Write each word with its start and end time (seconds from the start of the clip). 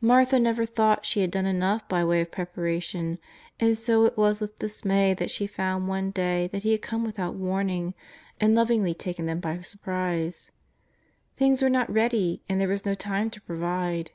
Martha 0.00 0.40
never 0.40 0.64
thought 0.64 1.04
she 1.04 1.20
had 1.20 1.30
done 1.30 1.44
enough 1.44 1.86
by 1.86 2.02
way 2.02 2.22
of 2.22 2.30
preparation, 2.30 3.18
and 3.60 3.76
so 3.76 4.06
it 4.06 4.16
was 4.16 4.40
with 4.40 4.58
dismay 4.58 5.14
she 5.26 5.46
found 5.46 5.86
one 5.86 6.10
day 6.10 6.46
that 6.46 6.62
Ho 6.64 6.70
had 6.70 6.80
come 6.80 7.04
without 7.04 7.34
warning 7.34 7.92
and 8.40 8.54
lovingly 8.54 8.94
taken 8.94 9.26
them 9.26 9.38
by 9.38 9.60
surprise. 9.60 10.50
Things 11.36 11.60
were 11.60 11.68
not 11.68 11.92
ready, 11.92 12.40
and 12.48 12.58
there 12.58 12.68
was 12.68 12.86
no 12.86 12.94
time 12.94 13.28
to 13.28 13.40
provide. 13.42 14.12